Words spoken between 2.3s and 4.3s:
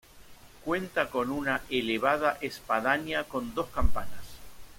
espadaña con dos campanas.